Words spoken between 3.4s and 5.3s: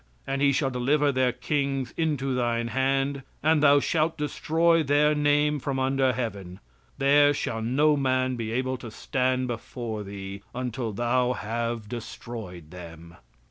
and thou shalt destroy their